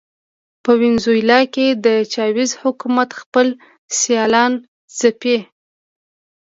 په 0.63 0.71
وینزویلا 0.81 1.39
کې 1.53 1.67
د 1.85 1.87
چاوېز 2.13 2.51
حکومت 2.61 3.09
خپل 3.21 3.47
سیالان 3.99 4.51
ځپي. 4.97 5.37